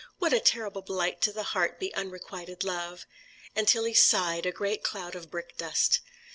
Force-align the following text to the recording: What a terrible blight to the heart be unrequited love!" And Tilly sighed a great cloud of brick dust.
What 0.17 0.33
a 0.33 0.39
terrible 0.39 0.81
blight 0.81 1.21
to 1.21 1.31
the 1.31 1.43
heart 1.53 1.79
be 1.79 1.93
unrequited 1.93 2.63
love!" 2.63 3.05
And 3.55 3.67
Tilly 3.67 3.93
sighed 3.93 4.47
a 4.47 4.51
great 4.51 4.81
cloud 4.81 5.13
of 5.13 5.29
brick 5.29 5.57
dust. 5.59 5.99